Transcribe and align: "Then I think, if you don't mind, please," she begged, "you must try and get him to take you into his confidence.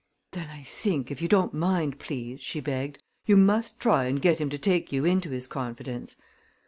"Then 0.31 0.47
I 0.49 0.63
think, 0.63 1.11
if 1.11 1.21
you 1.21 1.27
don't 1.27 1.53
mind, 1.53 1.99
please," 1.99 2.41
she 2.41 2.59
begged, 2.59 3.03
"you 3.27 3.37
must 3.37 3.79
try 3.79 4.05
and 4.05 4.19
get 4.19 4.39
him 4.39 4.49
to 4.49 4.57
take 4.57 4.91
you 4.91 5.05
into 5.05 5.29
his 5.29 5.45
confidence. 5.45 6.15